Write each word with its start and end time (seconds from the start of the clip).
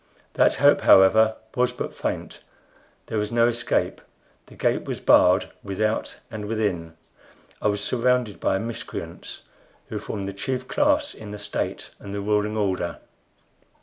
That 0.33 0.55
hope, 0.55 0.81
however, 0.81 1.35
was 1.55 1.71
but 1.73 1.93
faint. 1.93 2.41
There 3.05 3.19
was 3.19 3.31
no 3.31 3.47
escape. 3.47 4.01
The 4.47 4.55
gate 4.55 4.85
was 4.85 4.99
barred 4.99 5.51
without 5.61 6.17
and 6.31 6.47
within. 6.47 6.95
I 7.61 7.67
was 7.67 7.81
surrounded 7.81 8.39
by 8.39 8.57
miscreants, 8.57 9.43
who 9.89 9.99
formed 9.99 10.27
the 10.27 10.33
chief 10.33 10.67
class 10.67 11.13
in 11.13 11.29
the 11.29 11.37
state 11.37 11.91
and 11.99 12.15
the 12.15 12.21
ruling 12.21 12.57
order. 12.57 12.97